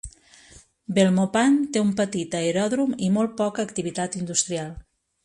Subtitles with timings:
[0.99, 4.73] Belmopan té un petit aeròdrom i molt poca activitat industrial.